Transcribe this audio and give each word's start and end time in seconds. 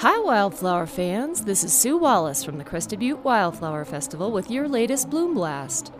Hi, 0.00 0.18
wildflower 0.18 0.84
fans. 0.84 1.42
This 1.42 1.64
is 1.64 1.72
Sue 1.72 1.96
Wallace 1.96 2.44
from 2.44 2.58
the 2.58 2.64
Crested 2.64 2.98
Butte 2.98 3.24
Wildflower 3.24 3.86
Festival 3.86 4.30
with 4.30 4.50
your 4.50 4.68
latest 4.68 5.08
Bloom 5.08 5.32
Blast. 5.32 5.90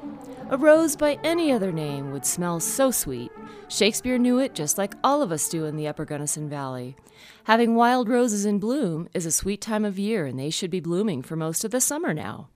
A 0.51 0.59
rose 0.59 0.97
by 0.97 1.19
any 1.25 1.51
other 1.51 1.73
name 1.73 2.13
would 2.13 2.27
smell 2.27 2.61
so 2.61 2.91
sweet. 2.91 3.33
Shakespeare 3.69 4.19
knew 4.19 4.39
it 4.39 4.55
just 4.55 4.77
like 4.77 4.93
all 5.03 5.23
of 5.23 5.33
us 5.33 5.49
do 5.49 5.65
in 5.65 5.77
the 5.77 5.89
Upper 5.89 6.05
Gunnison 6.05 6.47
Valley. 6.47 6.95
Having 7.45 7.75
wild 7.75 8.11
roses 8.11 8.45
in 8.45 8.59
bloom 8.59 9.09
is 9.15 9.25
a 9.25 9.33
sweet 9.33 9.63
time 9.63 9.87
of 9.87 9.99
year, 9.99 10.27
and 10.27 10.39
they 10.39 10.51
should 10.51 10.71
be 10.71 10.79
blooming 10.79 11.23
for 11.23 11.35
most 11.35 11.65
of 11.65 11.71
the 11.71 11.81
summer 11.81 12.13
now. 12.13 12.51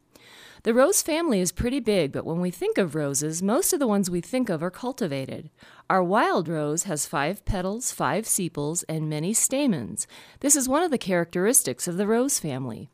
The 0.62 0.74
rose 0.74 1.00
family 1.00 1.40
is 1.40 1.52
pretty 1.52 1.80
big, 1.80 2.12
but 2.12 2.26
when 2.26 2.38
we 2.38 2.50
think 2.50 2.76
of 2.76 2.94
roses, 2.94 3.42
most 3.42 3.72
of 3.72 3.78
the 3.80 3.86
ones 3.86 4.10
we 4.10 4.20
think 4.20 4.50
of 4.50 4.62
are 4.62 4.70
cultivated. 4.70 5.48
Our 5.88 6.02
wild 6.02 6.48
rose 6.48 6.82
has 6.82 7.06
five 7.06 7.46
petals, 7.46 7.92
five 7.92 8.26
sepals, 8.26 8.82
and 8.82 9.08
many 9.08 9.32
stamens. 9.32 10.06
This 10.40 10.56
is 10.56 10.68
one 10.68 10.82
of 10.82 10.90
the 10.90 10.98
characteristics 10.98 11.88
of 11.88 11.96
the 11.96 12.06
rose 12.06 12.38
family. 12.38 12.90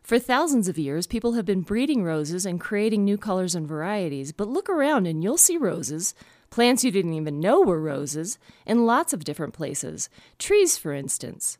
For 0.00 0.20
thousands 0.20 0.68
of 0.68 0.78
years, 0.78 1.08
people 1.08 1.32
have 1.32 1.44
been 1.44 1.62
breeding 1.62 2.04
roses 2.04 2.46
and 2.46 2.60
creating 2.60 3.04
new 3.04 3.18
colors 3.18 3.56
and 3.56 3.66
varieties, 3.66 4.30
but 4.30 4.46
look 4.46 4.68
around 4.68 5.08
and 5.08 5.20
you'll 5.20 5.38
see 5.38 5.56
roses, 5.56 6.14
plants 6.50 6.84
you 6.84 6.92
didn't 6.92 7.14
even 7.14 7.40
know 7.40 7.60
were 7.60 7.80
roses, 7.80 8.38
in 8.64 8.86
lots 8.86 9.12
of 9.12 9.24
different 9.24 9.54
places. 9.54 10.08
Trees, 10.38 10.78
for 10.78 10.92
instance. 10.92 11.58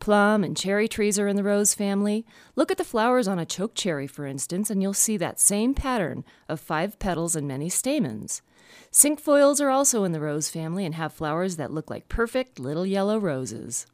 Plum 0.00 0.44
and 0.44 0.56
cherry 0.56 0.88
trees 0.88 1.18
are 1.18 1.28
in 1.28 1.36
the 1.36 1.42
rose 1.42 1.74
family. 1.74 2.24
Look 2.56 2.70
at 2.70 2.78
the 2.78 2.84
flowers 2.84 3.26
on 3.26 3.38
a 3.38 3.46
choke 3.46 3.74
cherry, 3.74 4.06
for 4.06 4.26
instance, 4.26 4.70
and 4.70 4.80
you'll 4.80 4.94
see 4.94 5.16
that 5.16 5.40
same 5.40 5.74
pattern 5.74 6.24
of 6.48 6.60
five 6.60 6.98
petals 6.98 7.34
and 7.34 7.48
many 7.48 7.68
stamens. 7.68 8.42
Cinquefoils 8.90 9.60
are 9.60 9.70
also 9.70 10.04
in 10.04 10.12
the 10.12 10.20
rose 10.20 10.48
family 10.48 10.84
and 10.84 10.94
have 10.94 11.12
flowers 11.12 11.56
that 11.56 11.72
look 11.72 11.90
like 11.90 12.08
perfect 12.08 12.58
little 12.58 12.86
yellow 12.86 13.18
roses. 13.18 13.86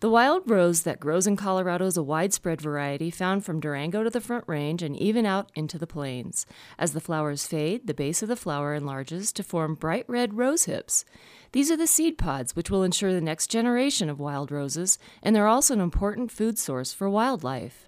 The 0.00 0.08
wild 0.08 0.50
rose 0.50 0.84
that 0.84 0.98
grows 0.98 1.26
in 1.26 1.36
Colorado 1.36 1.84
is 1.84 1.98
a 1.98 2.02
widespread 2.02 2.62
variety 2.62 3.10
found 3.10 3.44
from 3.44 3.60
Durango 3.60 4.02
to 4.02 4.08
the 4.08 4.22
Front 4.22 4.44
Range 4.48 4.82
and 4.82 4.96
even 4.96 5.26
out 5.26 5.52
into 5.54 5.76
the 5.76 5.86
plains. 5.86 6.46
As 6.78 6.94
the 6.94 7.02
flowers 7.02 7.46
fade, 7.46 7.86
the 7.86 7.92
base 7.92 8.22
of 8.22 8.28
the 8.30 8.34
flower 8.34 8.72
enlarges 8.72 9.30
to 9.32 9.42
form 9.42 9.74
bright 9.74 10.06
red 10.08 10.38
rose 10.38 10.64
hips. 10.64 11.04
These 11.52 11.70
are 11.70 11.76
the 11.76 11.86
seed 11.86 12.16
pods 12.16 12.56
which 12.56 12.70
will 12.70 12.82
ensure 12.82 13.12
the 13.12 13.20
next 13.20 13.48
generation 13.48 14.08
of 14.08 14.18
wild 14.18 14.50
roses, 14.50 14.98
and 15.22 15.36
they're 15.36 15.46
also 15.46 15.74
an 15.74 15.82
important 15.82 16.30
food 16.30 16.58
source 16.58 16.94
for 16.94 17.10
wildlife. 17.10 17.86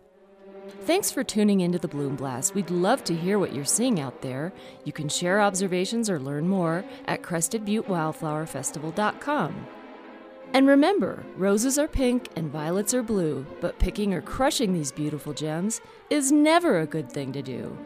Thanks 0.82 1.10
for 1.10 1.24
tuning 1.24 1.60
into 1.60 1.78
the 1.78 1.88
Bloom 1.88 2.16
Blast. 2.16 2.54
We'd 2.54 2.68
love 2.68 3.02
to 3.04 3.14
hear 3.14 3.38
what 3.38 3.54
you're 3.54 3.64
seeing 3.64 3.98
out 3.98 4.20
there. 4.20 4.52
You 4.84 4.92
can 4.92 5.08
share 5.08 5.40
observations 5.40 6.10
or 6.10 6.20
learn 6.20 6.46
more 6.46 6.84
at 7.06 7.22
CrestedButteWildflowerFestival.com. 7.22 9.66
And 10.54 10.66
remember, 10.66 11.24
roses 11.36 11.78
are 11.78 11.88
pink 11.88 12.28
and 12.36 12.50
violets 12.50 12.92
are 12.92 13.02
blue, 13.02 13.46
but 13.60 13.78
picking 13.78 14.12
or 14.12 14.20
crushing 14.20 14.74
these 14.74 14.92
beautiful 14.92 15.32
gems 15.32 15.80
is 16.10 16.30
never 16.30 16.78
a 16.78 16.86
good 16.86 17.10
thing 17.10 17.32
to 17.32 17.42
do. 17.42 17.76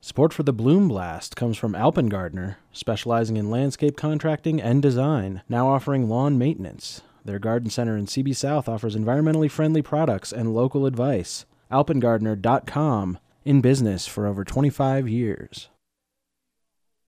Support 0.00 0.32
for 0.32 0.44
the 0.44 0.52
Bloom 0.52 0.86
Blast 0.86 1.34
comes 1.34 1.58
from 1.58 1.72
Alpengardner, 1.72 2.56
specializing 2.70 3.36
in 3.36 3.50
landscape 3.50 3.96
contracting 3.96 4.62
and 4.62 4.80
design, 4.80 5.42
now 5.48 5.68
offering 5.68 6.08
lawn 6.08 6.38
maintenance. 6.38 7.02
Their 7.24 7.40
garden 7.40 7.70
center 7.70 7.96
in 7.96 8.06
CB 8.06 8.36
South 8.36 8.68
offers 8.68 8.94
environmentally 8.94 9.50
friendly 9.50 9.82
products 9.82 10.32
and 10.32 10.54
local 10.54 10.86
advice. 10.86 11.44
Alpengardner.com, 11.72 13.18
in 13.44 13.60
business 13.60 14.06
for 14.06 14.28
over 14.28 14.44
25 14.44 15.08
years. 15.08 15.70